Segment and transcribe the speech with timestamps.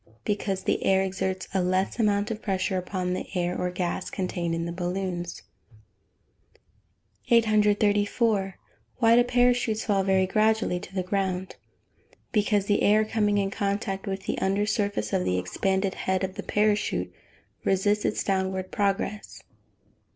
[0.25, 4.55] _Because the air exerts a less amount of pressure upon the air or gas contained
[4.55, 5.43] in the balloons.
[7.29, 8.55] 834.
[8.97, 11.55] Why do parachutes fall very gradually to the ground?
[12.31, 16.33] Because the air, coming in contact with the under surface of the expanded head of
[16.33, 17.13] the parachute
[17.63, 19.43] resists its downward progress.